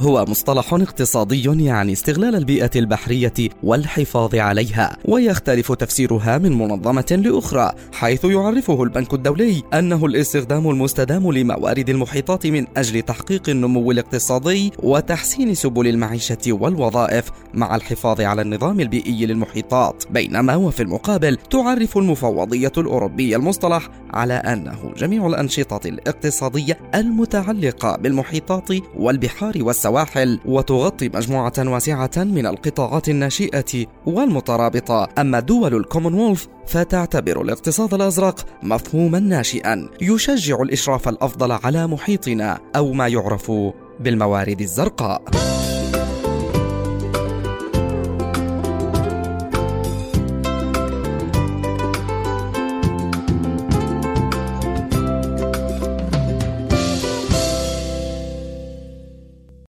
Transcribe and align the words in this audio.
هو 0.00 0.24
مصطلح 0.28 0.74
اقتصادي 0.74 1.64
يعني 1.64 1.92
استغلال 1.92 2.34
البيئة 2.34 2.70
البحرية 2.76 3.32
والحفاظ 3.62 4.34
عليها 4.34 4.96
ويختلف 5.04 5.72
تفسيرها 5.72 6.38
من 6.38 6.58
منظمة 6.58 7.20
لأخرى 7.24 7.72
حيث 7.92 8.24
يعرفه 8.24 8.82
البنك 8.82 9.14
الدولي 9.14 9.62
أنه 9.74 10.06
الاستخدام 10.06 10.70
المستدام 10.70 11.32
لموارد 11.32 11.90
المحيطات 11.90 12.46
من 12.46 12.66
أجل 12.76 13.02
تحقيق 13.02 13.48
النمو 13.48 13.90
الاقتصادي 13.90 14.72
وتحسين 14.82 15.54
سبل 15.54 15.86
المعيشة 15.86 16.52
والوظائف 16.52 17.30
مع 17.54 17.76
الحفاظ 17.76 18.20
على 18.20 18.42
النظام 18.42 18.80
البيئي 18.80 19.26
للمحيطات. 19.26 20.04
بينما 20.10 20.56
وفي 20.56 20.82
المقابل 20.82 21.36
تعرف 21.36 21.98
المفوضية 21.98 22.72
الأوروبية 22.78 23.36
المصطلح 23.36 23.88
على 24.10 24.34
أنه 24.34 24.92
جميع 24.96 25.26
الأنشطة 25.26 25.88
الاقتصادية 25.88 26.78
المتعلقة 26.94 27.96
بالمحيطات 27.96 28.68
والبحار 28.96 29.54
والسواحل 29.60 29.87
السواحل 29.88 30.40
وتغطي 30.44 31.08
مجموعة 31.08 31.52
واسعة 31.58 32.10
من 32.16 32.46
القطاعات 32.46 33.08
الناشئة 33.08 33.86
والمترابطة. 34.06 35.08
أما 35.18 35.40
دول 35.40 35.74
الكومنولث 35.74 36.46
فتعتبر 36.66 37.42
الاقتصاد 37.42 37.94
الأزرق 37.94 38.46
مفهوما 38.62 39.18
ناشئا. 39.18 39.88
يشجع 40.00 40.62
الإشراف 40.62 41.08
الأفضل 41.08 41.52
على 41.52 41.86
محيطنا 41.86 42.58
أو 42.76 42.92
ما 42.92 43.08
يعرف 43.08 43.52
بالموارد 44.00 44.60
الزرقاء. 44.60 45.22